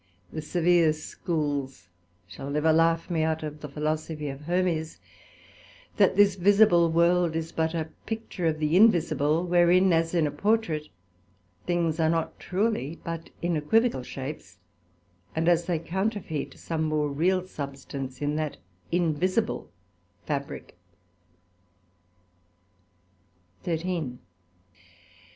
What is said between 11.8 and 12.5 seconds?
are not